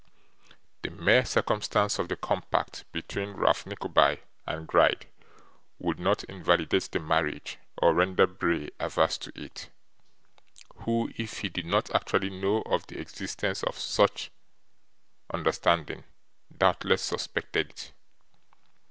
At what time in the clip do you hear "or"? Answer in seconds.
7.77-7.93